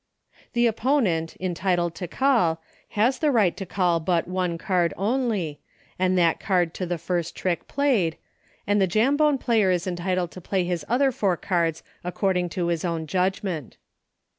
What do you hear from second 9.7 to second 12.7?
entitled to play his other four cards according to